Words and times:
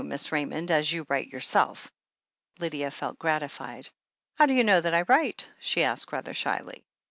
Miss 0.03 0.31
Raymond, 0.31 0.71
as 0.71 0.91
you 0.91 1.05
write 1.09 1.27
yourself." 1.31 1.91
Lydia 2.57 2.89
felt 2.89 3.19
gratified. 3.19 3.87
"How 4.33 4.47
do 4.47 4.55
you 4.55 4.63
know 4.63 4.81
that 4.81 4.95
I 4.95 5.03
write?" 5.03 5.47
she 5.59 5.83
asked 5.83 6.11
rather 6.11 6.33
shyly. 6.33 6.83